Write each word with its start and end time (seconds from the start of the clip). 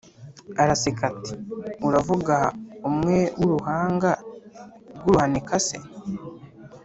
araseka 0.61 1.01
ati"uravuga 1.11 2.35
umwe 2.89 3.17
wuruhanga 3.39 4.11
rwuruhanika 4.97 5.55
se?" 5.67 5.77